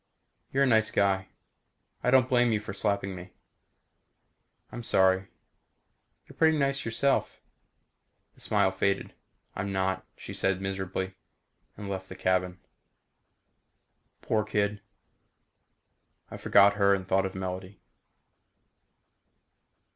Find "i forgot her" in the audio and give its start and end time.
16.31-16.95